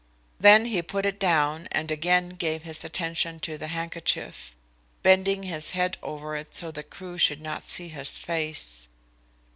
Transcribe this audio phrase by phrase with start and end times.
[0.39, 4.55] Then he put it down and again gave his attention to the handkerchief,
[5.03, 8.87] bending his head over it so that Crewe should not see his face.